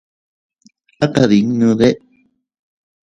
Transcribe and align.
¿A 1.05 1.07
kadinnuudee?. 1.15 1.93